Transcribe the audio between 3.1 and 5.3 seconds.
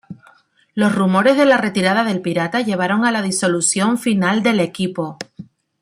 la disolución final del equipo.